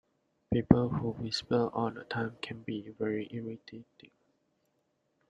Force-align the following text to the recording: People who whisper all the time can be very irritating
People 0.51 0.89
who 0.89 1.11
whisper 1.11 1.67
all 1.71 1.91
the 1.91 2.03
time 2.05 2.35
can 2.41 2.63
be 2.63 2.89
very 2.97 3.27
irritating 3.29 4.09